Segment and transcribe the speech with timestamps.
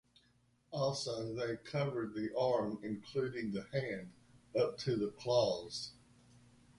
[0.71, 4.11] Also they covered the arm including the hand
[4.59, 5.91] up to the claws.